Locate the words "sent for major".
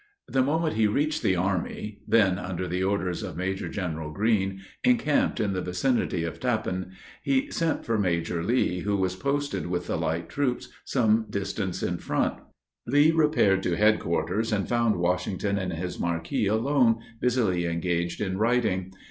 7.51-8.41